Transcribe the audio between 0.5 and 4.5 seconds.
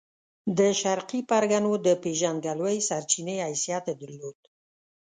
د شرقي پرګنو د پېژندګلوۍ سرچینې حیثیت یې درلود.